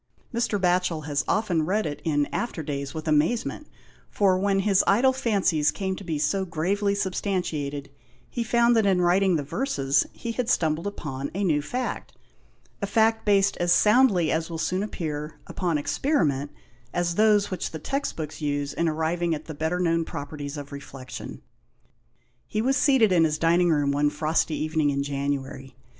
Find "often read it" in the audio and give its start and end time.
1.27-2.01